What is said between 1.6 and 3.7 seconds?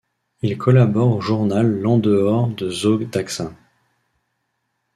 L'En-dehors de Zo d'Axa.